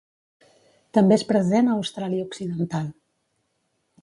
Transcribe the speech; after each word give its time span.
També 0.97 1.17
és 1.21 1.25
present 1.33 1.69
a 1.69 1.75
Austràlia 1.81 2.27
Occidental. 2.31 2.93